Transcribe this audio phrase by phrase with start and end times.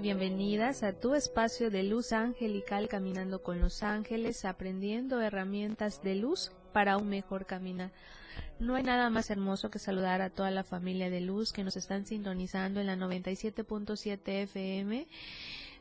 [0.00, 6.52] Bienvenidas a tu espacio de luz angelical caminando con los ángeles, aprendiendo herramientas de luz
[6.72, 7.90] para un mejor caminar.
[8.58, 11.76] No hay nada más hermoso que saludar a toda la familia de luz que nos
[11.76, 15.06] están sintonizando en la 97.7 FM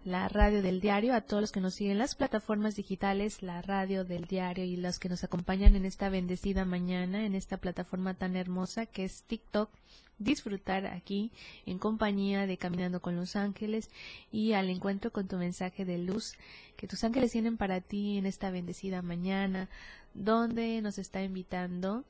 [0.06, 3.62] la radio del diario, a todos los que nos siguen en las plataformas digitales, la
[3.62, 8.14] radio del diario y los que nos acompañan en esta bendecida mañana, en esta plataforma
[8.14, 9.70] tan hermosa que es TikTok,
[10.18, 11.32] disfrutar aquí
[11.66, 13.90] en compañía de Caminando con los Ángeles
[14.32, 16.34] y al encuentro con tu mensaje de luz
[16.76, 19.70] que tus ángeles tienen para ti en esta bendecida mañana,
[20.14, 22.04] donde nos está invitando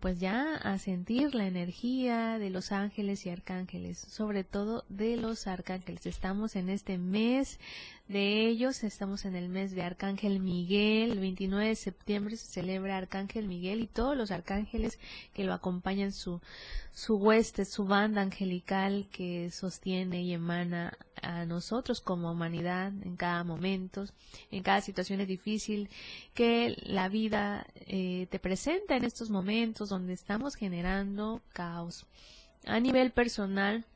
[0.00, 5.46] pues ya a sentir la energía de los ángeles y arcángeles, sobre todo de los
[5.46, 6.06] arcángeles.
[6.06, 7.58] Estamos en este mes
[8.08, 12.98] de ellos, estamos en el mes de Arcángel Miguel, el 29 de septiembre se celebra
[12.98, 14.98] Arcángel Miguel y todos los arcángeles
[15.32, 16.42] que lo acompañan, su,
[16.92, 23.42] su hueste, su banda angelical que sostiene y emana a nosotros como humanidad en cada
[23.42, 24.04] momento,
[24.50, 25.88] en cada situación difícil
[26.34, 32.04] que la vida eh, te presenta en estos momentos donde estamos generando caos.
[32.66, 33.86] A nivel personal,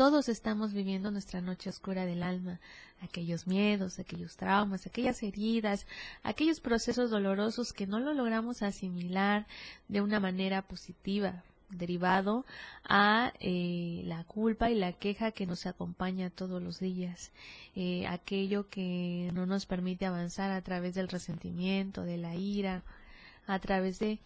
[0.00, 2.58] todos estamos viviendo nuestra noche oscura del alma,
[3.02, 5.86] aquellos miedos, aquellos traumas, aquellas heridas,
[6.22, 9.46] aquellos procesos dolorosos que no lo logramos asimilar
[9.88, 12.46] de una manera positiva, derivado
[12.82, 17.30] a eh, la culpa y la queja que nos acompaña todos los días,
[17.76, 22.84] eh, aquello que no nos permite avanzar a través del resentimiento, de la ira,
[23.46, 24.18] a través de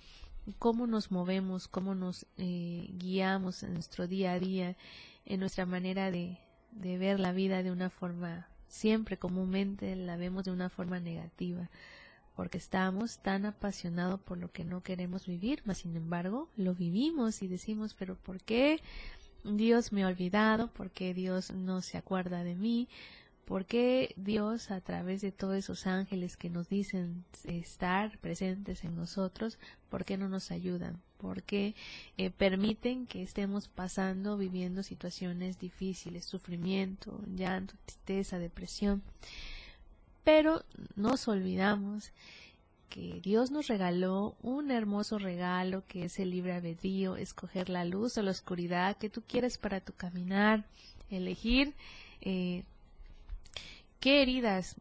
[0.61, 4.77] cómo nos movemos, cómo nos eh, guiamos en nuestro día a día,
[5.27, 6.39] en nuestra manera de,
[6.73, 11.71] de ver la vida de una forma, siempre comúnmente la vemos de una forma negativa
[12.35, 17.43] porque estamos tan apasionados por lo que no queremos vivir, mas sin embargo lo vivimos
[17.43, 18.81] y decimos, pero ¿por qué
[19.45, 20.69] Dios me ha olvidado?
[20.69, 22.89] ¿Por qué Dios no se acuerda de mí?
[23.45, 28.97] ¿Por qué Dios a través de todos esos ángeles que nos dicen estar presentes en
[28.97, 29.59] nosotros,
[29.91, 31.01] por qué no nos ayudan?
[31.25, 31.75] ¿Por qué
[32.19, 39.03] eh, permiten que estemos pasando, viviendo situaciones difíciles, sufrimiento, llanto, tristeza, depresión?
[40.23, 42.13] Pero nos olvidamos
[42.91, 48.19] que Dios nos regaló un hermoso regalo que es el libre albedrío, escoger la luz
[48.19, 50.67] o la oscuridad que tú quieres para tu caminar,
[51.09, 51.73] elegir
[52.21, 52.65] eh,
[53.99, 54.77] qué heridas,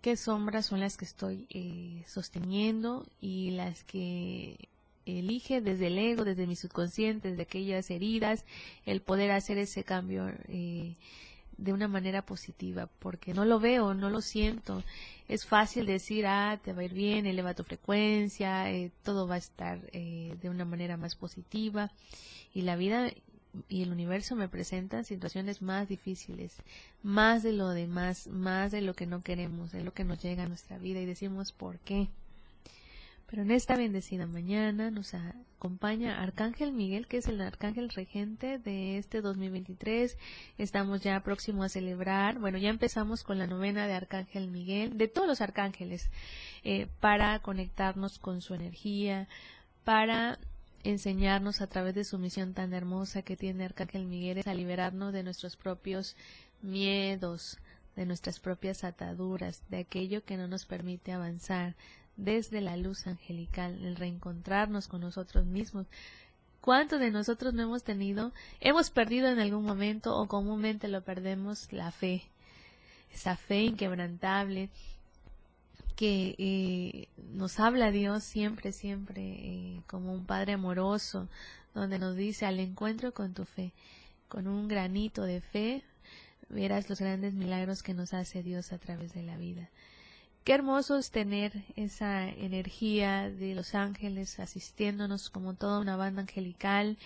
[0.00, 4.70] qué sombras son las que estoy eh, sosteniendo y las que
[5.06, 8.44] elige desde el ego, desde mi subconsciente, desde aquellas heridas,
[8.86, 10.30] el poder hacer ese cambio.
[10.48, 10.94] Eh,
[11.56, 14.82] de una manera positiva, porque no lo veo, no lo siento.
[15.28, 19.36] Es fácil decir, ah, te va a ir bien, eleva tu frecuencia, eh, todo va
[19.36, 21.90] a estar eh, de una manera más positiva.
[22.52, 23.10] Y la vida
[23.68, 26.56] y el universo me presentan situaciones más difíciles,
[27.02, 30.44] más de lo demás, más de lo que no queremos, de lo que nos llega
[30.44, 32.08] a nuestra vida y decimos, ¿por qué?
[33.34, 38.96] Pero en esta bendecida mañana nos acompaña Arcángel Miguel, que es el Arcángel regente de
[38.96, 40.16] este 2023.
[40.56, 45.08] Estamos ya próximos a celebrar, bueno, ya empezamos con la novena de Arcángel Miguel, de
[45.08, 46.10] todos los arcángeles,
[46.62, 49.26] eh, para conectarnos con su energía,
[49.82, 50.38] para
[50.84, 55.24] enseñarnos a través de su misión tan hermosa que tiene Arcángel Miguel a liberarnos de
[55.24, 56.14] nuestros propios
[56.62, 57.58] miedos,
[57.96, 61.74] de nuestras propias ataduras, de aquello que no nos permite avanzar,
[62.16, 65.86] desde la luz angelical, el reencontrarnos con nosotros mismos.
[66.60, 71.72] ¿Cuántos de nosotros no hemos tenido, hemos perdido en algún momento o comúnmente lo perdemos
[71.72, 72.22] la fe?
[73.12, 74.70] Esa fe inquebrantable
[75.96, 81.28] que eh, nos habla Dios siempre, siempre eh, como un Padre amoroso,
[81.74, 83.72] donde nos dice al encuentro con tu fe,
[84.28, 85.82] con un granito de fe,
[86.48, 89.68] verás los grandes milagros que nos hace Dios a través de la vida.
[90.44, 96.98] Qué hermoso es tener esa energía de los ángeles asistiéndonos como toda una banda angelical.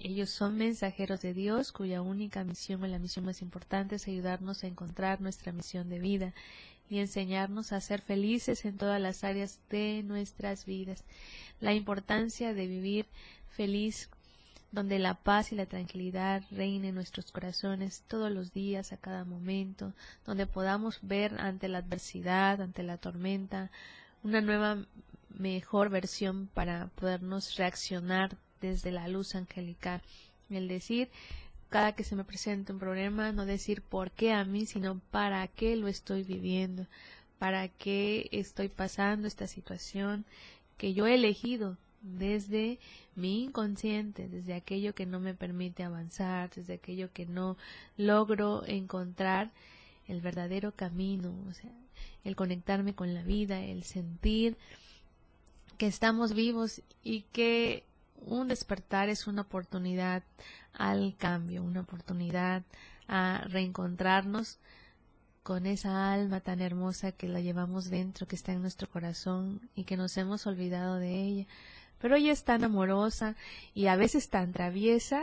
[0.00, 4.64] ellos son mensajeros de Dios cuya única misión o la misión más importante es ayudarnos
[4.64, 6.34] a encontrar nuestra misión de vida
[6.90, 11.04] y enseñarnos a ser felices en todas las áreas de nuestras vidas.
[11.60, 13.06] La importancia de vivir
[13.48, 14.10] feliz,
[14.74, 19.24] donde la paz y la tranquilidad reinen en nuestros corazones todos los días, a cada
[19.24, 19.92] momento,
[20.26, 23.70] donde podamos ver ante la adversidad, ante la tormenta,
[24.24, 24.84] una nueva,
[25.38, 30.02] mejor versión para podernos reaccionar desde la luz angelical.
[30.50, 31.08] El decir,
[31.68, 35.46] cada que se me presenta un problema, no decir por qué a mí, sino para
[35.46, 36.86] qué lo estoy viviendo,
[37.38, 40.24] para qué estoy pasando esta situación
[40.76, 42.78] que yo he elegido desde
[43.16, 47.56] mi inconsciente, desde aquello que no me permite avanzar, desde aquello que no
[47.96, 49.50] logro encontrar
[50.06, 51.70] el verdadero camino, o sea,
[52.24, 54.56] el conectarme con la vida, el sentir
[55.78, 57.84] que estamos vivos y que
[58.26, 60.22] un despertar es una oportunidad
[60.72, 62.62] al cambio, una oportunidad
[63.08, 64.58] a reencontrarnos
[65.42, 69.84] con esa alma tan hermosa que la llevamos dentro, que está en nuestro corazón y
[69.84, 71.46] que nos hemos olvidado de ella.
[72.04, 73.34] Pero ella es tan amorosa
[73.72, 75.22] y a veces tan traviesa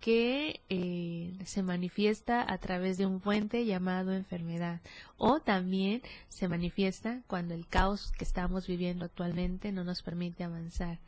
[0.00, 4.80] que eh, se manifiesta a través de un puente llamado enfermedad
[5.18, 6.00] o también
[6.30, 11.00] se manifiesta cuando el caos que estamos viviendo actualmente no nos permite avanzar.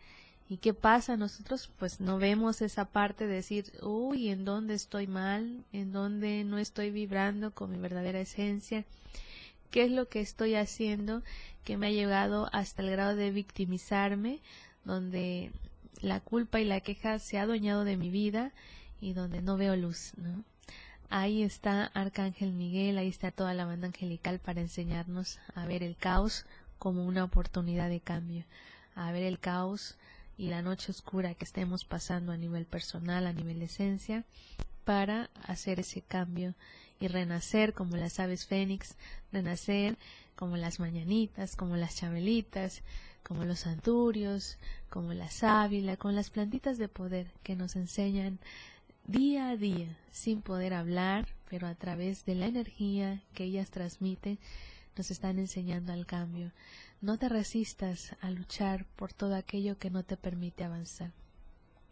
[0.50, 1.16] ¿Y qué pasa?
[1.16, 5.64] Nosotros pues no vemos esa parte de decir, uy, ¿en dónde estoy mal?
[5.72, 8.84] ¿En dónde no estoy vibrando con mi verdadera esencia?
[9.70, 11.22] ¿Qué es lo que estoy haciendo
[11.64, 14.40] que me ha llegado hasta el grado de victimizarme,
[14.84, 15.50] donde
[16.00, 18.52] la culpa y la queja se ha adueñado de mi vida
[19.00, 20.44] y donde no veo luz, ¿no?
[21.10, 25.96] Ahí está Arcángel Miguel, ahí está toda la banda angelical para enseñarnos a ver el
[25.96, 26.46] caos
[26.78, 28.44] como una oportunidad de cambio,
[28.94, 29.96] a ver el caos
[30.36, 34.24] y la noche oscura que estemos pasando a nivel personal, a nivel esencia,
[34.84, 36.54] para hacer ese cambio
[37.00, 38.96] y renacer como las aves fénix,
[39.32, 39.96] renacer
[40.36, 42.82] como las mañanitas, como las chabelitas,
[43.24, 44.58] como los anturios,
[44.90, 48.38] como la sábila, con las plantitas de poder que nos enseñan
[49.06, 54.38] día a día, sin poder hablar, pero a través de la energía que ellas transmiten,
[54.96, 56.52] nos están enseñando al cambio.
[57.00, 61.12] No te resistas a luchar por todo aquello que no te permite avanzar.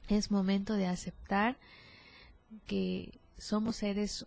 [0.09, 1.57] Es momento de aceptar
[2.67, 4.27] que somos seres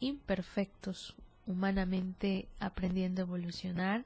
[0.00, 1.14] imperfectos,
[1.46, 4.04] humanamente aprendiendo a evolucionar,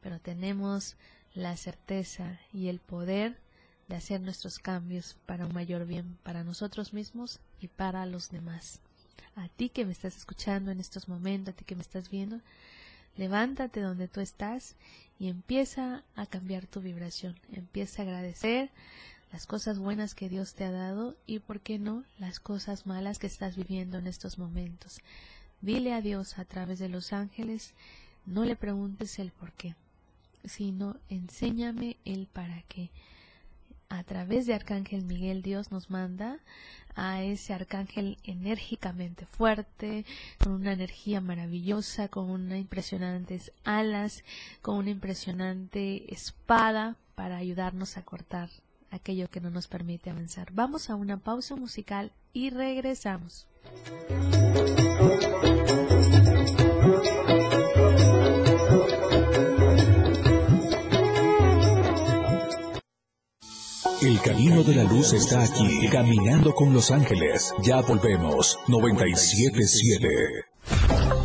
[0.00, 0.96] pero tenemos
[1.34, 3.36] la certeza y el poder
[3.88, 8.80] de hacer nuestros cambios para un mayor bien para nosotros mismos y para los demás.
[9.36, 12.40] A ti que me estás escuchando en estos momentos, a ti que me estás viendo,
[13.16, 14.76] levántate donde tú estás
[15.18, 18.70] y empieza a cambiar tu vibración, empieza a agradecer
[19.32, 23.18] las cosas buenas que Dios te ha dado y, por qué no, las cosas malas
[23.18, 25.00] que estás viviendo en estos momentos.
[25.60, 27.74] Dile a Dios a través de los ángeles,
[28.26, 29.74] no le preguntes el por qué,
[30.44, 32.90] sino enséñame el para qué
[33.88, 36.38] a través de Arcángel Miguel Dios nos manda
[36.96, 40.04] a ese arcángel enérgicamente fuerte,
[40.42, 44.24] con una energía maravillosa, con unas impresionantes alas,
[44.62, 48.50] con una impresionante espada para ayudarnos a cortar
[48.90, 50.52] aquello que no nos permite avanzar.
[50.52, 53.46] Vamos a una pausa musical y regresamos.
[64.04, 67.54] El camino de la luz está aquí, caminando con los ángeles.
[67.62, 68.58] Ya volvemos.
[68.68, 70.08] 977.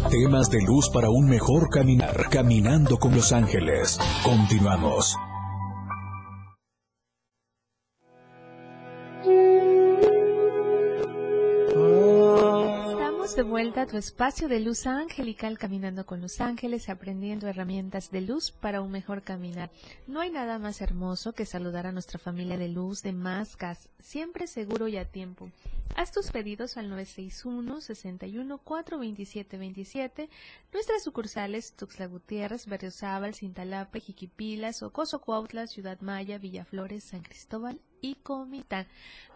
[0.10, 4.00] Temas de luz para un mejor caminar, caminando con los ángeles.
[4.24, 5.18] Continuamos.
[13.40, 18.20] De vuelta a tu espacio de luz angelical caminando con los ángeles, aprendiendo herramientas de
[18.20, 19.72] luz para un mejor caminar.
[20.08, 23.88] No hay nada más hermoso que saludar a nuestra familia de luz de más gas,
[23.98, 25.50] siempre seguro y a tiempo.
[25.96, 30.30] Haz tus pedidos al 961 61 427 27,
[30.74, 38.16] nuestras sucursales Tuxtla Gutiérrez, Berriozábal, Cintalapa, Jiquipilas, Ocoso Cuautla, Ciudad Maya, Villaflores, San Cristóbal y
[38.16, 38.88] Comitán.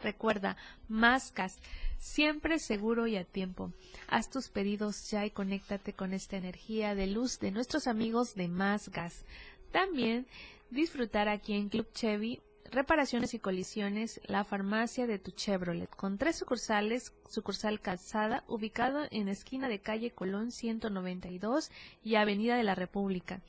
[0.01, 1.60] Recuerda, Mascas,
[1.98, 3.72] siempre seguro y a tiempo.
[4.08, 8.48] Haz tus pedidos ya y conéctate con esta energía de luz de nuestros amigos de
[8.48, 9.25] Más Gas.
[9.72, 10.27] También
[10.70, 12.41] disfrutar aquí en Club Chevy
[12.74, 19.27] reparaciones y colisiones, la farmacia de tu Chevrolet, con tres sucursales, sucursal Calzada, ubicado en
[19.27, 21.72] esquina de calle Colón 192
[22.03, 23.41] y Avenida de la República.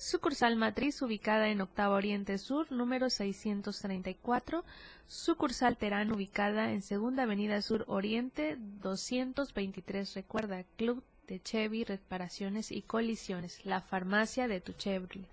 [0.00, 4.64] Sucursal Matriz ubicada en Octava Oriente Sur, número 634.
[5.06, 10.14] Sucursal Terán ubicada en Segunda Avenida Sur Oriente 223.
[10.14, 15.28] Recuerda, Club de Chevy, Reparaciones y Colisiones, la farmacia de tu Chevrolet.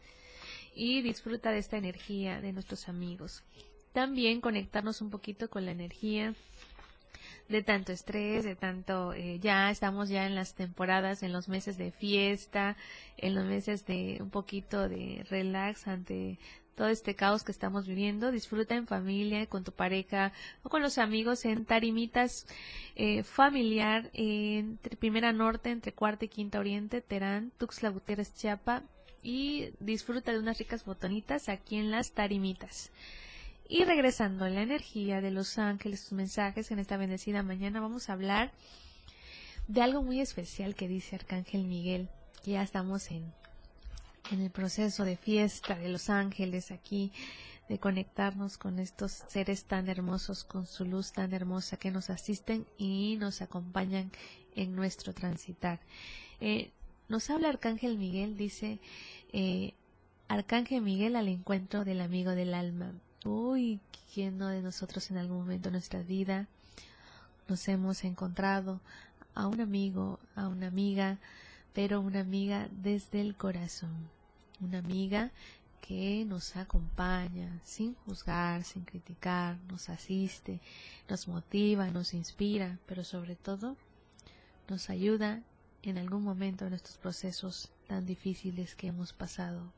[0.75, 3.45] Y disfruta de esta energía de nuestros amigos.
[3.93, 6.35] también conectarnos un poquito con la energía
[7.49, 11.77] de tanto estrés, de tanto, eh, ya estamos ya en las temporadas, en los meses
[11.77, 12.75] de fiesta,
[13.17, 16.39] en los meses de un poquito de relax ante
[16.75, 18.31] todo este caos que estamos viviendo.
[18.31, 20.31] Disfruta en familia, con tu pareja
[20.63, 22.45] o con los amigos en tarimitas
[22.95, 28.83] eh, familiar entre Primera Norte, entre Cuarta y Quinta Oriente, Terán, Tuxtla Gutiérrez, Chiapa
[29.23, 32.91] y disfruta de unas ricas botonitas aquí en las tarimitas.
[33.69, 38.09] Y regresando a la energía de los ángeles, sus mensajes en esta bendecida mañana, vamos
[38.09, 38.53] a hablar
[39.67, 42.07] de algo muy especial que dice Arcángel Miguel.
[42.45, 43.33] Ya estamos en,
[44.31, 47.11] en el proceso de fiesta de los ángeles aquí,
[47.67, 52.65] de conectarnos con estos seres tan hermosos, con su luz tan hermosa que nos asisten
[52.77, 54.11] y nos acompañan
[54.55, 55.81] en nuestro transitar.
[56.39, 56.71] Eh,
[57.09, 58.79] nos habla Arcángel Miguel, dice
[59.33, 59.73] eh,
[60.29, 62.93] Arcángel Miguel al encuentro del amigo del alma.
[63.27, 63.81] Uy,
[64.13, 66.47] ¿quién no de nosotros en algún momento de nuestra vida
[67.49, 68.79] nos hemos encontrado
[69.35, 71.17] a un amigo, a una amiga,
[71.73, 74.09] pero una amiga desde el corazón?
[74.61, 75.31] Una amiga
[75.81, 80.61] que nos acompaña sin juzgar, sin criticar, nos asiste,
[81.09, 83.75] nos motiva, nos inspira, pero sobre todo
[84.69, 85.43] nos ayuda
[85.83, 89.73] en algún momento de nuestros procesos tan difíciles que hemos pasado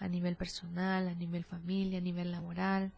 [0.00, 2.92] a nivel personal, a nivel familia, a nivel laboral.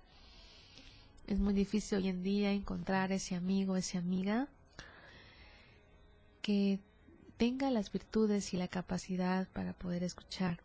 [1.26, 4.48] Es muy difícil hoy en día encontrar ese amigo, esa amiga
[6.40, 6.78] que
[7.36, 10.60] tenga las virtudes y la capacidad para poder escuchar,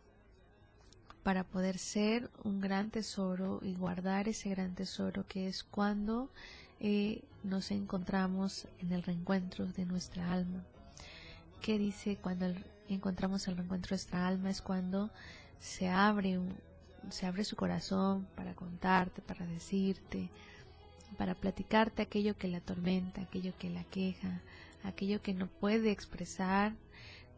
[1.22, 6.30] para poder ser un gran tesoro y guardar ese gran tesoro que es cuando
[6.80, 10.64] eh, nos encontramos en el reencuentro de nuestra alma.
[11.60, 12.46] ¿Qué dice cuando
[12.88, 14.50] encontramos el reencuentro de nuestra alma?
[14.50, 15.10] Es cuando
[15.62, 16.40] se abre,
[17.10, 20.28] se abre su corazón para contarte, para decirte,
[21.16, 24.42] para platicarte aquello que la atormenta, aquello que la queja,
[24.82, 26.74] aquello que no puede expresar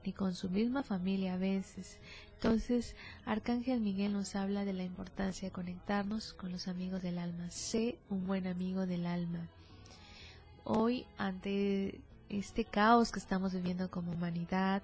[0.07, 1.99] ni con su misma familia a veces.
[2.33, 7.51] Entonces, Arcángel Miguel nos habla de la importancia de conectarnos con los amigos del alma.
[7.51, 9.49] Sé un buen amigo del alma.
[10.65, 12.01] Hoy, ante
[12.31, 14.83] este caos que estamos viviendo como humanidad,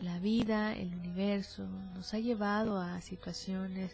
[0.00, 3.92] la vida, el universo, nos ha llevado a situaciones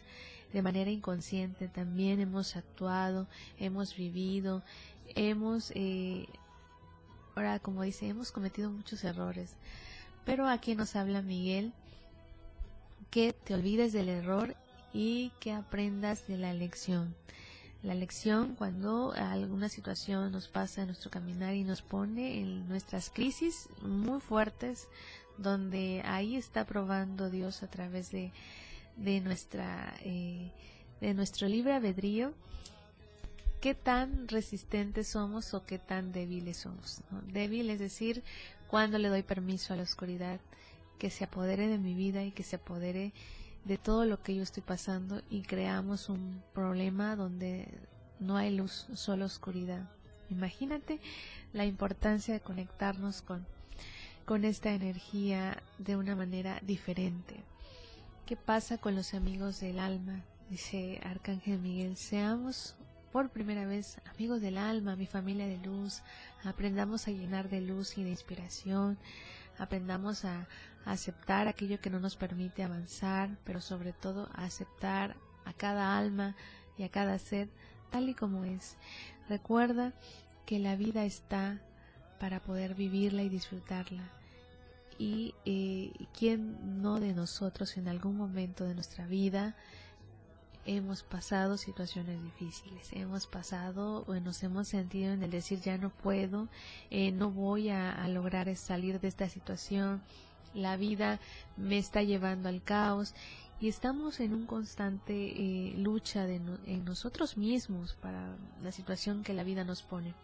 [0.53, 3.27] de manera inconsciente, también hemos actuado,
[3.59, 4.63] hemos vivido,
[5.15, 6.27] hemos, eh,
[7.35, 9.57] ahora como dice, hemos cometido muchos errores.
[10.25, 11.73] Pero aquí nos habla Miguel
[13.11, 14.57] que te olvides del error
[14.93, 17.15] y que aprendas de la lección.
[17.83, 23.11] La lección cuando alguna situación nos pasa en nuestro caminar y nos pone en nuestras
[23.11, 24.89] crisis muy fuertes,
[25.39, 28.33] donde ahí está probando Dios a través de,
[28.97, 30.51] de nuestra eh,
[31.01, 32.33] de nuestro libre albedrío
[33.62, 37.01] qué tan resistentes somos o qué tan débiles somos.
[37.33, 38.25] Débil es decir,
[38.67, 40.41] cuando le doy permiso a la oscuridad
[40.99, 43.12] que se apodere de mi vida y que se apodere
[43.65, 47.69] de todo lo que yo estoy pasando y creamos un problema donde
[48.19, 49.89] no hay luz, solo oscuridad.
[50.29, 50.99] Imagínate
[51.53, 53.47] la importancia de conectarnos con
[54.25, 57.43] con esta energía de una manera diferente.
[58.26, 60.25] ¿Qué pasa con los amigos del alma?
[60.49, 62.76] Dice Arcángel Miguel, seamos
[63.12, 66.02] por primera vez amigos del alma, mi familia de luz,
[66.45, 68.99] aprendamos a llenar de luz y de inspiración,
[69.59, 70.49] aprendamos a,
[70.85, 76.35] aceptar aquello que no nos permite avanzar, pero sobre todo a aceptar a cada alma
[76.76, 77.49] y a cada ser
[77.91, 78.76] tal y como es.
[79.29, 79.93] Recuerda
[80.45, 81.61] que la vida está
[82.23, 84.09] para poder vivirla y disfrutarla.
[84.97, 89.57] Y eh, quién no de nosotros en algún momento de nuestra vida
[90.64, 95.91] hemos pasado situaciones difíciles, hemos pasado o nos hemos sentido en el decir ya no
[95.91, 96.47] puedo,
[96.91, 100.00] eh, no voy a, lograr salir de esta situación,
[100.55, 101.19] la vida
[101.57, 103.17] me está llevando al caos
[103.61, 109.35] y estamos en un constante eh, lucha de en nosotros mismos para la situación que
[109.35, 110.14] la vida nos pone.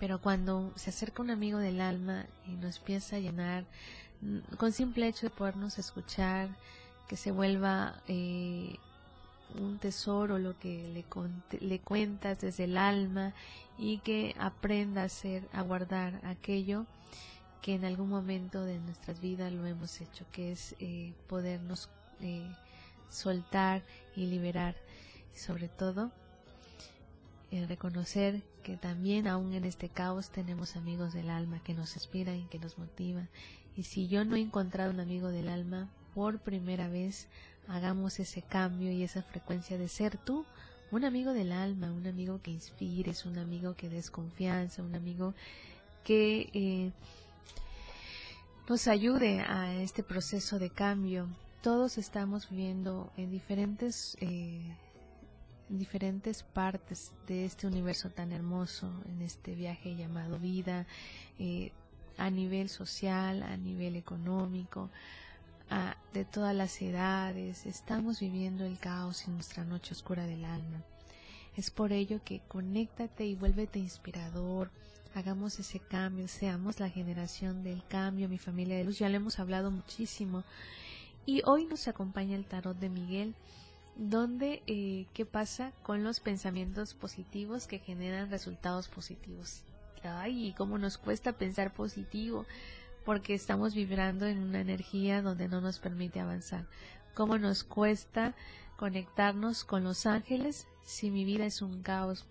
[0.00, 3.64] Pero cuando se acerca un amigo del alma y nos empieza a llenar,
[4.22, 6.48] mm, con simple hecho de podernos escuchar,
[7.06, 8.76] que se vuelva eh,
[9.58, 11.04] un tesoro lo que le,
[11.60, 13.34] le cuentas desde el alma
[13.78, 16.86] y que aprenda a hacer, a guardar aquello
[17.62, 21.90] que en algún momento de nuestras vidas lo hemos hecho, que es eh, podernos
[22.20, 22.50] eh,
[23.10, 23.82] soltar
[24.16, 24.76] y liberar.
[25.34, 26.10] Sobre todo,
[27.68, 32.44] reconocer que también aún en este caos tenemos amigos del alma que nos inspiran y
[32.44, 33.28] que nos motivan.
[33.76, 37.28] Y si yo no he encontrado un amigo del alma, por primera vez
[37.68, 40.44] hagamos ese cambio y esa frecuencia de ser tú
[40.90, 45.34] un amigo del alma, un amigo que inspires, un amigo que des confianza, un amigo
[46.04, 46.90] que eh,
[48.68, 51.28] nos ayude a este proceso de cambio.
[51.62, 54.76] Todos estamos viviendo en diferentes, eh,
[55.78, 60.86] diferentes partes de este universo tan hermoso, en este viaje llamado vida,
[61.38, 61.72] eh,
[62.18, 64.90] a nivel social, a nivel económico,
[66.12, 67.64] de todas las edades.
[67.64, 70.82] Estamos viviendo el caos en nuestra noche oscura del alma.
[71.56, 74.70] Es por ello que conéctate y vuélvete inspirador,
[75.14, 79.38] hagamos ese cambio, seamos la generación del cambio, mi familia de luz, ya lo hemos
[79.38, 80.44] hablado muchísimo.
[81.26, 83.34] Y hoy nos acompaña el tarot de Miguel,
[83.96, 89.62] donde eh, qué pasa con los pensamientos positivos que generan resultados positivos.
[90.02, 92.46] Ay, cómo nos cuesta pensar positivo,
[93.04, 96.66] porque estamos vibrando en una energía donde no nos permite avanzar.
[97.14, 98.34] Cómo nos cuesta
[98.76, 102.26] conectarnos con los ángeles si mi vida es un caos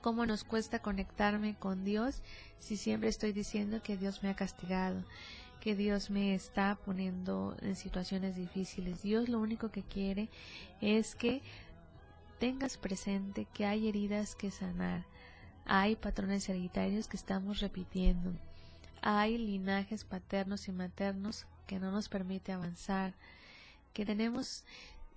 [0.00, 2.22] cómo nos cuesta conectarme con Dios
[2.58, 5.02] si siempre estoy diciendo que Dios me ha castigado,
[5.60, 9.02] que Dios me está poniendo en situaciones difíciles.
[9.02, 10.28] Dios lo único que quiere
[10.80, 11.42] es que
[12.38, 15.04] tengas presente que hay heridas que sanar,
[15.66, 18.32] hay patrones hereditarios que estamos repitiendo,
[19.02, 23.14] hay linajes paternos y maternos que no nos permite avanzar,
[23.92, 24.64] que tenemos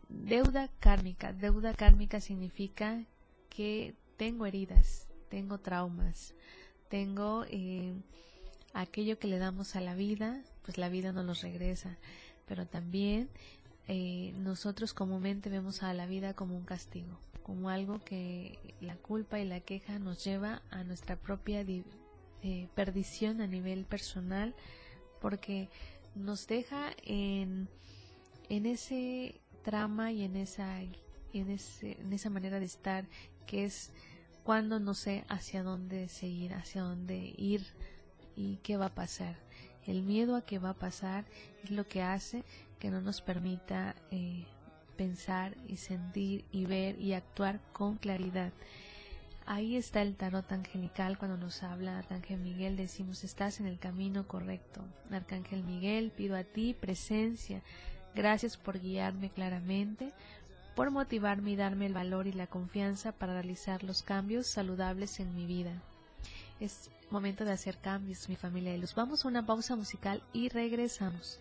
[0.09, 1.33] deuda kármica.
[1.33, 3.03] Deuda kármica significa
[3.49, 6.33] que tengo heridas, tengo traumas,
[6.89, 7.93] tengo eh,
[8.73, 11.97] aquello que le damos a la vida, pues la vida no nos regresa,
[12.47, 13.29] pero también
[13.87, 19.39] eh, nosotros comúnmente vemos a la vida como un castigo, como algo que la culpa
[19.39, 24.55] y la queja nos lleva a nuestra propia eh, perdición a nivel personal,
[25.21, 25.69] porque
[26.15, 27.67] nos deja en,
[28.49, 33.05] ese trama y en esa en, ese, en esa manera de estar
[33.47, 33.91] que es
[34.43, 37.65] cuando no sé hacia dónde seguir, hacia dónde ir
[38.35, 39.35] y qué va a pasar.
[39.85, 41.25] El miedo a qué va a pasar
[41.63, 42.43] es lo que hace
[42.79, 44.45] que no nos permita eh,
[44.97, 48.51] pensar y sentir y ver y actuar con claridad.
[49.45, 54.25] Ahí está el tarot angelical cuando nos habla Arcángel Miguel, decimos estás en el camino
[54.25, 54.81] correcto.
[55.11, 57.61] Arcángel Miguel, pido a ti presencia,
[58.15, 60.13] gracias por guiarme claramente,
[60.75, 65.35] por motivarme y darme el valor y la confianza para realizar los cambios saludables en
[65.35, 65.73] mi vida.
[66.61, 68.93] Es momento de hacer cambios, mi familia de luz.
[68.95, 71.39] Vamos a una pausa musical y regresamos.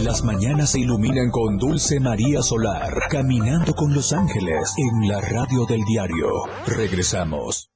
[0.00, 5.66] Las mañanas se iluminan con Dulce María Solar, caminando con los ángeles en la radio
[5.66, 6.28] del diario.
[6.66, 7.70] Regresamos.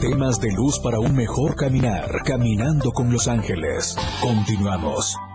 [0.00, 3.94] Temas de luz para un mejor caminar, caminando con los ángeles.
[4.22, 5.29] Continuamos.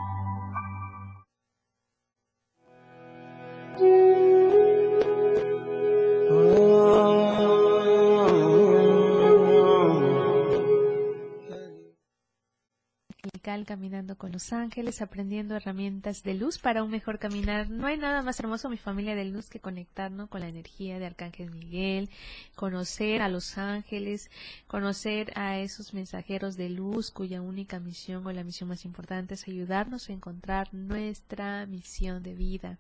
[13.63, 17.69] Caminando con los ángeles, aprendiendo herramientas de luz para un mejor caminar.
[17.69, 21.05] No hay nada más hermoso, mi familia de luz, que conectarnos con la energía de
[21.05, 22.09] Arcángel Miguel,
[22.55, 24.29] conocer a los ángeles,
[24.67, 29.47] conocer a esos mensajeros de luz cuya única misión o la misión más importante es
[29.47, 32.79] ayudarnos a encontrar nuestra misión de vida,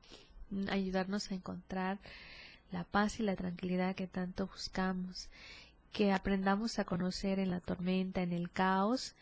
[0.69, 1.99] ayudarnos a encontrar
[2.71, 5.29] la paz y la tranquilidad que tanto buscamos,
[5.91, 9.15] que aprendamos a conocer en la tormenta, en el caos,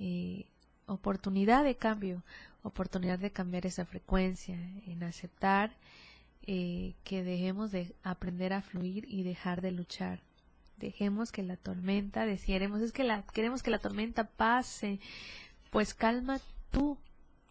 [0.00, 0.46] eh,
[0.88, 2.22] oportunidad de cambio,
[2.62, 5.76] oportunidad de cambiar esa frecuencia, en aceptar
[6.46, 10.20] eh, que dejemos de aprender a fluir y dejar de luchar.
[10.78, 15.00] Dejemos que la tormenta, decíamos, es que la, queremos que la tormenta pase,
[15.70, 16.98] pues calma tú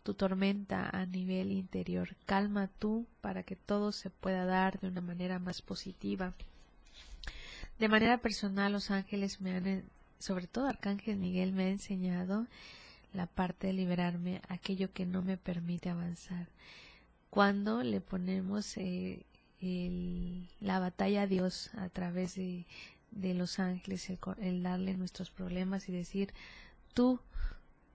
[0.08, 5.02] tu tormenta a nivel interior, calma tú para que todo se pueda dar de una
[5.02, 6.34] manera más positiva.
[7.78, 9.84] De manera personal, los ángeles me han,
[10.18, 12.48] sobre todo Arcángel Miguel me ha enseñado
[13.14, 16.48] la parte de liberarme, aquello que no me permite avanzar.
[17.30, 19.26] Cuando le ponemos eh,
[20.60, 22.66] la batalla a Dios a través de,
[23.12, 26.34] los ángeles, el, darle nuestros problemas y decir,
[26.94, 27.20] tú,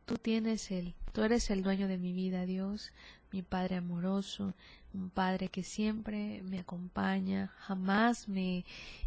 [0.05, 2.93] tú tienes el, tú eres el dueño de mi vida, Dios,
[3.31, 4.55] mi Padre amoroso,
[4.93, 8.65] un Padre que siempre me acompaña, jamás me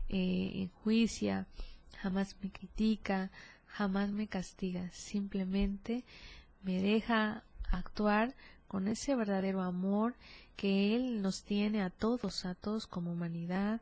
[0.09, 1.47] eh, enjuicia,
[2.01, 3.31] jamás me critica,
[3.77, 6.05] jamás me castiga, simplemente
[6.63, 8.33] me deja actuar
[8.69, 10.15] con ese verdadero amor
[10.55, 13.81] que Él nos tiene a todos, a todos como humanidad,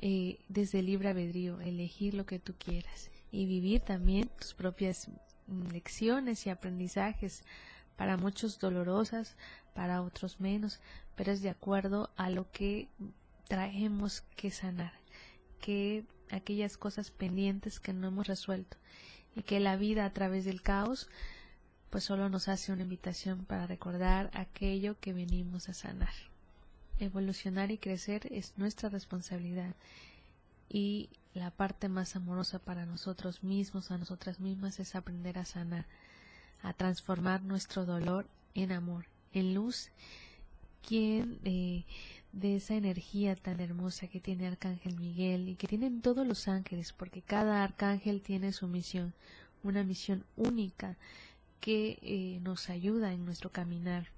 [0.00, 5.08] eh, desde el libre albedrío, elegir lo que tú quieras y vivir también tus propias
[5.46, 7.44] mm, lecciones y aprendizajes,
[7.96, 9.36] para muchos dolorosas,
[9.72, 10.80] para otros menos,
[11.14, 12.88] pero es de acuerdo a lo que
[13.46, 14.94] traemos que sanar,
[15.60, 18.76] que aquellas cosas pendientes que no hemos resuelto
[19.36, 21.08] y que la vida a través del caos
[21.90, 26.14] pues solo nos hace una invitación para recordar aquello que venimos a sanar.
[26.98, 29.74] Evolucionar y crecer es nuestra responsabilidad
[30.70, 35.84] y la parte más amorosa para nosotros mismos, a nosotras mismas, es aprender a sanar,
[36.62, 39.90] a transformar nuestro dolor en amor, en luz,
[40.86, 41.84] quien eh,
[42.32, 46.92] de esa energía tan hermosa que tiene Arcángel Miguel y que tienen todos los ángeles,
[46.92, 49.12] porque cada arcángel tiene su misión,
[49.62, 50.96] una misión única
[51.60, 54.08] que eh, nos ayuda en nuestro caminar.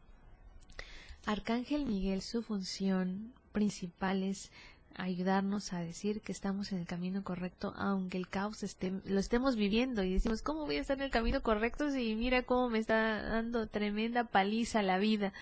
[1.27, 4.51] Arcángel Miguel, su función principal es
[4.97, 9.57] ayudarnos a decir que estamos en el camino correcto, aunque el caos esté, lo estemos
[9.57, 12.79] viviendo y decimos, ¿cómo voy a estar en el camino correcto si mira cómo me
[12.79, 15.33] está dando tremenda paliza la vida?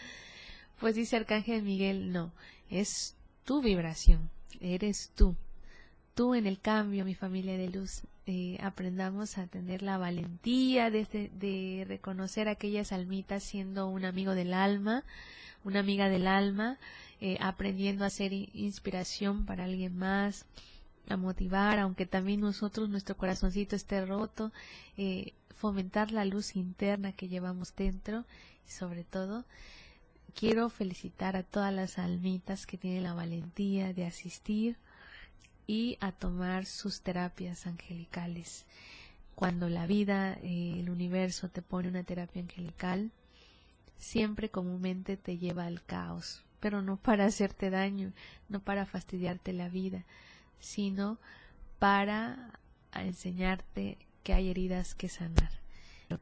[0.80, 2.32] Pues dice Arcángel Miguel, no,
[2.72, 4.30] es tu vibración,
[4.60, 5.36] eres tú.
[6.14, 11.30] Tú en el cambio, mi familia de luz, eh, aprendamos a tener la valentía de,
[11.34, 15.04] de reconocer aquellas almitas siendo un amigo del alma,
[15.64, 16.78] una amiga del alma,
[17.20, 20.46] eh, aprendiendo a ser inspiración para alguien más,
[21.08, 24.50] a motivar, aunque también nosotros, nuestro corazoncito esté roto,
[24.96, 28.24] eh, fomentar la luz interna que llevamos dentro
[28.66, 29.44] y sobre todo
[30.34, 34.76] quiero felicitar a todas las almitas que tienen la valentía de asistir
[35.66, 38.66] y a tomar sus terapias angelicales.
[39.34, 43.10] Cuando la vida, eh, el universo te pone una terapia angelical,
[43.98, 48.12] siempre comúnmente te lleva al caos, pero no para hacerte daño,
[48.48, 50.04] no para fastidiarte la vida,
[50.60, 51.18] sino
[51.78, 52.58] para
[52.94, 55.50] enseñarte que hay heridas que sanar.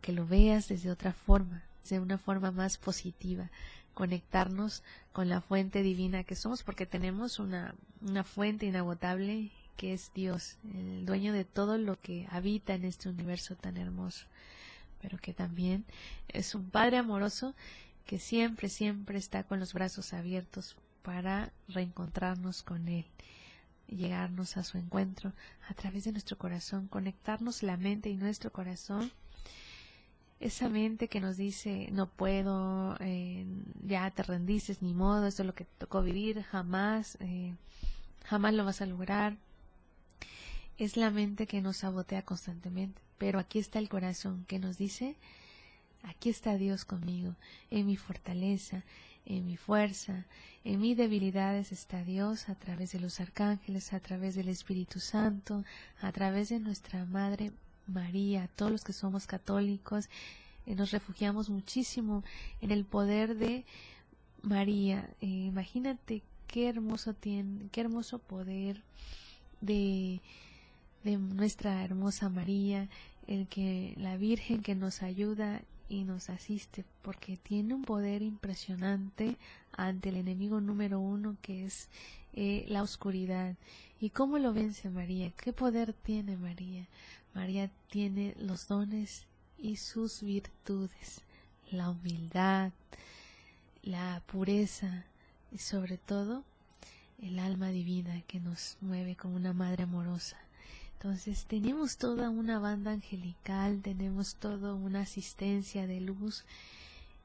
[0.01, 3.51] Que lo veas desde otra forma, de una forma más positiva,
[4.00, 4.82] conectarnos
[5.12, 10.56] con la fuente divina que somos, porque tenemos una, una fuente inagotable que es Dios,
[10.72, 14.24] el dueño de todo lo que habita en este universo tan hermoso,
[15.02, 15.84] pero que también
[16.28, 17.54] es un Padre amoroso
[18.06, 23.04] que siempre, siempre está con los brazos abiertos para reencontrarnos con Él,
[23.86, 25.34] llegarnos a su encuentro
[25.68, 29.12] a través de nuestro corazón, conectarnos la mente y nuestro corazón.
[30.40, 33.46] Esa mente que nos dice, no puedo, eh,
[33.83, 37.55] ya te rendices, ni modo, esto es lo que tocó vivir, jamás, eh,
[38.24, 39.37] jamás lo vas a lograr.
[40.79, 45.16] Es la mente que nos sabotea constantemente, pero aquí está el corazón que nos dice,
[46.03, 47.37] Aquí está Dios conmigo,
[47.70, 48.85] en mi fortaleza,
[49.26, 50.26] en mi fuerza,
[50.64, 55.64] en mis debilidades está Dios a través de los arcángeles, a través del Espíritu Santo,
[56.00, 57.53] a través de nuestra Madre
[57.90, 60.09] María, todos los que somos católicos,
[60.66, 62.24] eh, nos refugiamos muchísimo
[62.61, 63.64] en el poder de
[64.42, 65.09] María.
[65.20, 68.83] Eh, imagínate qué hermoso tiene, qué hermoso poder
[69.61, 70.20] de,
[71.05, 72.88] de nuestra hermosa María,
[73.26, 79.37] el que la Virgen que nos ayuda y nos asiste porque tiene un poder impresionante
[79.72, 81.88] ante el enemigo número uno que es
[82.33, 83.57] eh, la oscuridad.
[84.00, 85.33] ¿Y cómo lo vence María?
[85.33, 86.87] ¿Qué poder tiene María?
[87.35, 89.27] María tiene los dones
[89.59, 91.23] y sus virtudes,
[91.71, 92.73] la humildad,
[93.83, 95.05] la pureza
[95.53, 96.45] y sobre todo
[97.23, 100.37] el alma divina que nos mueve como una madre amorosa.
[100.95, 106.45] Entonces tenemos toda una banda angelical, tenemos toda una asistencia de luz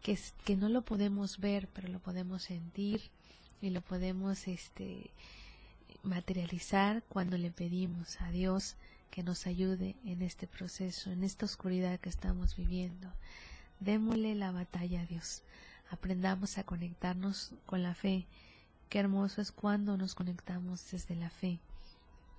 [0.01, 3.01] que, que no lo podemos ver, pero lo podemos sentir
[3.61, 5.09] y lo podemos este,
[6.03, 8.75] materializar cuando le pedimos a Dios
[9.15, 13.09] que nos ayude en este proceso, en esta oscuridad que estamos viviendo.
[13.79, 15.41] Démosle la batalla a Dios.
[15.89, 18.27] Aprendamos a conectarnos con la fe.
[18.89, 21.61] Qué hermoso es cuando nos conectamos desde la fe.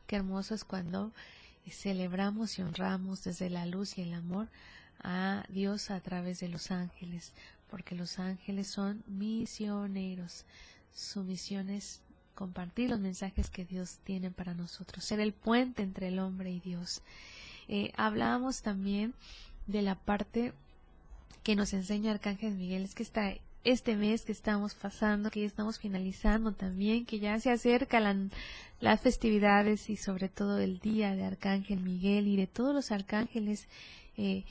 [0.07, 1.15] Qué hermoso es cuando
[1.67, 4.49] celebramos y honramos desde la luz y el amor
[5.03, 7.33] a Dios a través de los ángeles,
[7.71, 10.45] porque los ángeles son misioneros.
[10.93, 12.03] Su misión es
[12.37, 16.61] compartir los mensajes que Dios tiene para nosotros, ser el puente entre el hombre y
[16.61, 17.03] Dios.
[17.67, 19.15] Eh, hablábamos también
[19.67, 20.53] de la parte
[21.43, 25.47] que nos enseña Arcángel Miguel, es que está este mes que estamos pasando, que ya
[25.47, 28.31] estamos finalizando también, que ya se acercan
[28.81, 33.67] las festividades y sobre todo el día de Arcángel Miguel y de todos los arcángeles,
[34.17, 34.45] eh,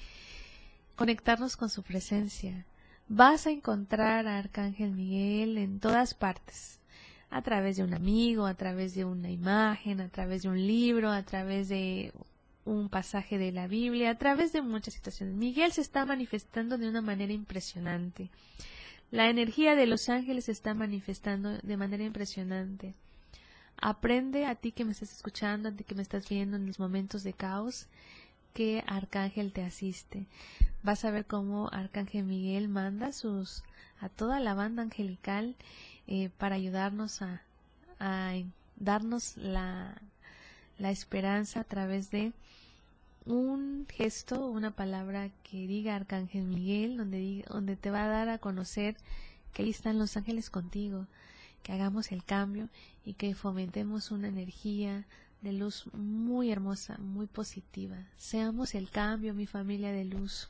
[0.97, 2.65] conectarnos con su presencia.
[3.07, 6.79] Vas a encontrar a Arcángel Miguel en todas partes.
[7.35, 11.11] A través de un amigo, a través de una imagen, a través de un libro,
[11.11, 12.13] a través de
[12.63, 15.35] un pasaje de la Biblia, a través de muchas situaciones.
[15.35, 18.29] Miguel se está manifestando de una manera impresionante.
[19.11, 22.93] La energía de los ángeles se está manifestando de manera impresionante.
[23.81, 26.79] Aprende a ti que me estás escuchando, a ti que me estás viendo en los
[26.79, 27.87] momentos de caos,
[28.53, 30.25] que Arcángel te asiste.
[30.83, 33.61] Vas a ver cómo Arcángel Miguel manda sus
[33.99, 35.55] a toda la banda angelical
[36.08, 37.41] eh, para ayudarnos a,
[38.77, 40.01] darnos la,
[40.79, 42.34] esperanza a través de
[43.25, 48.38] un gesto, una palabra que diga Arcángel Miguel, donde, donde te va a dar a
[48.38, 48.97] conocer
[49.53, 51.08] que ahí están los ángeles contigo,
[51.63, 52.69] que hagamos el cambio
[53.05, 55.05] y que fomentemos una energía
[55.41, 57.97] de luz muy hermosa, muy positiva.
[58.17, 60.49] Seamos el cambio, mi familia de luz.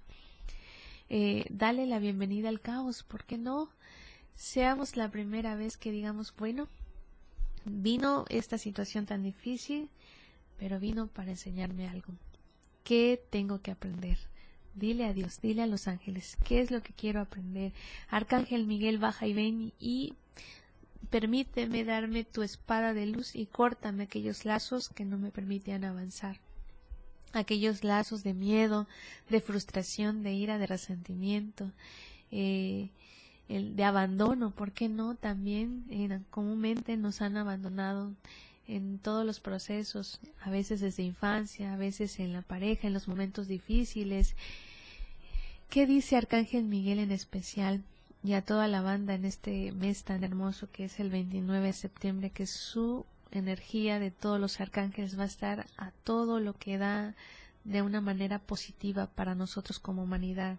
[1.10, 3.70] Eh, dale la bienvenida al caos, ¿por qué no?
[4.34, 6.68] Seamos la primera vez que digamos, bueno,
[7.64, 9.90] vino esta situación tan difícil,
[10.58, 12.14] pero vino para enseñarme algo.
[12.84, 14.18] ¿Qué tengo que aprender?
[14.74, 17.72] Dile a Dios, dile a los ángeles, ¿qué es lo que quiero aprender?
[18.10, 20.16] Arcángel Miguel, baja y ven y
[21.10, 26.40] permíteme darme tu espada de luz y córtame aquellos lazos que no me permitían avanzar.
[27.36, 28.88] Aquellos lazos de miedo,
[29.30, 31.72] de frustración, de ira, de resentimiento,
[32.32, 32.90] eh,
[33.48, 35.16] el de abandono, ¿por qué no?
[35.16, 38.14] También eh, comúnmente nos han abandonado
[38.68, 43.08] en todos los procesos, a veces desde infancia, a veces en la pareja, en los
[43.08, 44.36] momentos difíciles.
[45.70, 47.84] ¿Qué dice Arcángel Miguel en especial?
[48.24, 51.74] Y a toda la banda en este mes tan hermoso que es el 29 de
[51.74, 53.06] septiembre, que su
[53.40, 57.16] energía de todos los arcángeles va a estar a todo lo que da
[57.64, 60.58] de una manera positiva para nosotros como humanidad.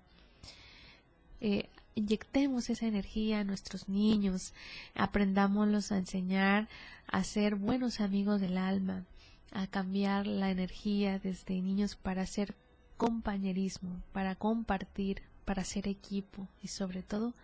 [1.41, 4.53] Eh, inyectemos esa energía a nuestros niños,
[4.95, 6.69] aprendámoslos a enseñar
[7.07, 9.05] a ser buenos amigos del alma,
[9.53, 12.55] a cambiar la energía desde niños para hacer
[12.97, 17.35] compañerismo, para compartir, para ser equipo y sobre todo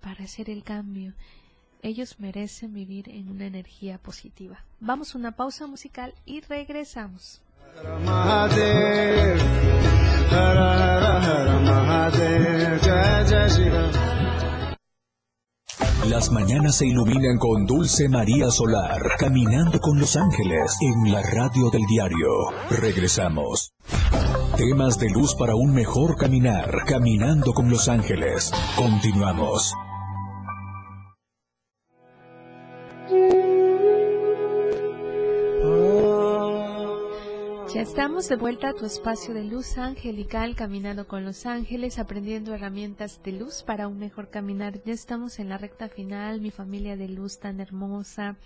[0.00, 1.12] para hacer el cambio.
[1.82, 4.64] Ellos merecen vivir en una energía positiva.
[4.80, 7.40] Vamos a una pausa musical y regresamos.
[16.06, 21.70] Las mañanas se iluminan con Dulce María Solar, caminando con los ángeles en la radio
[21.70, 22.28] del diario.
[22.70, 23.72] Regresamos.
[24.56, 28.50] Temas de luz para un mejor caminar, caminando con los ángeles.
[28.74, 29.72] Continuamos.
[37.78, 43.22] Estamos de vuelta a tu espacio de luz angelical, caminando con los ángeles, aprendiendo herramientas
[43.22, 44.82] de luz para un mejor caminar.
[44.82, 48.36] Ya estamos en la recta final, mi familia de luz tan hermosa.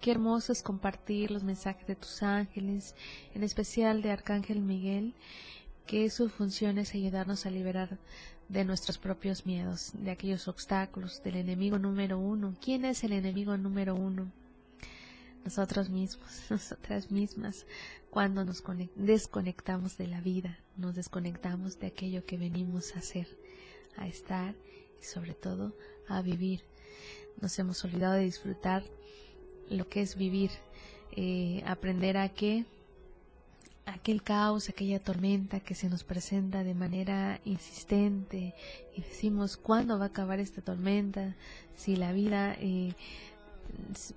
[0.00, 2.94] Qué hermoso es compartir los mensajes de tus ángeles,
[3.34, 5.14] en especial de Arcángel Miguel,
[5.84, 7.98] que su función es ayudarnos a liberar
[8.48, 12.54] de nuestros propios miedos, de aquellos obstáculos, del enemigo número uno.
[12.64, 14.30] ¿Quién es el enemigo número uno?
[15.44, 17.66] Nosotros mismos, nosotras mismas,
[18.10, 18.62] cuando nos
[18.96, 23.28] desconectamos de la vida, nos desconectamos de aquello que venimos a hacer,
[23.96, 24.54] a estar
[25.00, 25.76] y sobre todo
[26.08, 26.62] a vivir.
[27.40, 28.82] Nos hemos olvidado de disfrutar
[29.68, 30.50] lo que es vivir,
[31.12, 32.66] eh, aprender a que
[33.86, 38.54] aquel caos, aquella tormenta que se nos presenta de manera insistente
[38.96, 41.36] y decimos, ¿cuándo va a acabar esta tormenta?
[41.76, 42.56] Si la vida...
[42.58, 42.94] Eh,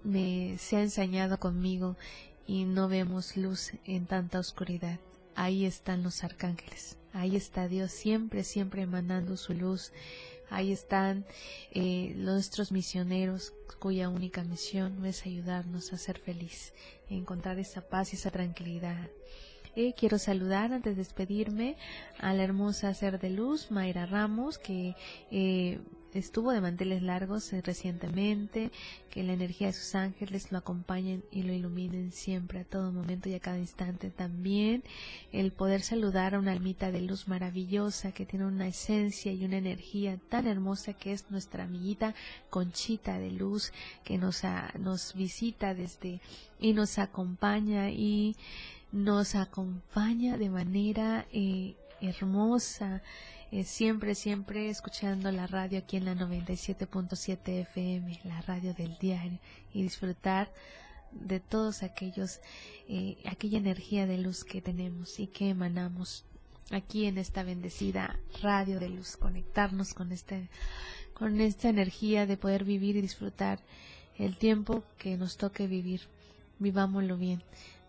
[0.03, 1.95] me se ha ensañado conmigo
[2.45, 4.99] y no vemos luz en tanta oscuridad.
[5.35, 9.91] Ahí están los arcángeles, ahí está Dios siempre, siempre emanando su luz.
[10.49, 11.25] Ahí están
[11.71, 16.73] eh, nuestros misioneros cuya única misión es ayudarnos a ser feliz,
[17.09, 19.09] encontrar esa paz y esa tranquilidad.
[19.75, 21.77] Eh, quiero saludar antes de despedirme
[22.19, 24.95] a la hermosa ser de luz, Mayra Ramos, que
[25.31, 25.79] eh,
[26.13, 28.71] estuvo de manteles largos eh, recientemente,
[29.09, 33.29] que la energía de sus ángeles lo acompañen y lo iluminen siempre, a todo momento
[33.29, 34.11] y a cada instante.
[34.11, 34.83] También
[35.31, 39.57] el poder saludar a una almita de luz maravillosa que tiene una esencia y una
[39.57, 42.13] energía tan hermosa que es nuestra amiguita
[42.51, 44.43] Conchita de Luz, que nos,
[44.77, 46.21] nos visita desde
[46.59, 48.35] y nos acompaña y
[48.93, 53.01] nos acompaña de manera eh, hermosa
[53.51, 59.39] eh, siempre, siempre escuchando la radio aquí en la 97.7 FM, la radio del diario,
[59.73, 60.51] y disfrutar
[61.11, 62.39] de todos aquellos,
[62.87, 66.23] eh, aquella energía de luz que tenemos y que emanamos
[66.71, 70.49] aquí en esta bendecida radio de luz, conectarnos con este,
[71.13, 73.59] con esta energía de poder vivir y disfrutar
[74.17, 76.01] el tiempo que nos toque vivir,
[76.59, 77.43] vivámoslo bien,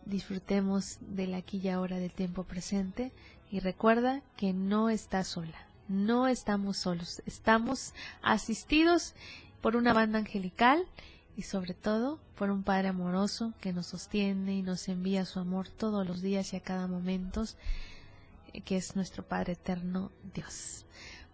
[0.07, 3.13] disfrutemos del aquí y ahora del tiempo presente
[3.51, 9.15] y recuerda que no estás sola, no estamos solos, estamos asistidos
[9.61, 10.87] por una banda angelical
[11.37, 15.69] y sobre todo por un Padre amoroso que nos sostiene y nos envía su amor
[15.69, 17.45] todos los días y a cada momento,
[18.65, 20.85] que es nuestro Padre eterno Dios.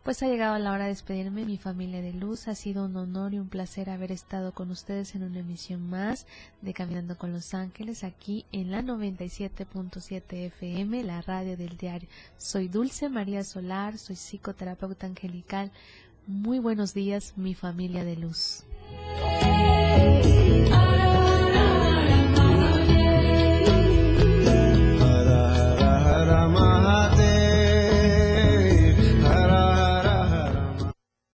[0.02, 2.48] Pues ha llegado la hora de despedirme, mi familia de luz.
[2.48, 6.26] Ha sido un honor y un placer haber estado con ustedes en una emisión más
[6.62, 12.08] de Caminando con los Ángeles, aquí en la 97.7 FM, la radio del diario.
[12.38, 15.70] Soy Dulce María Solar, soy psicoterapeuta angelical.
[16.26, 18.64] Muy buenos días, mi familia de luz.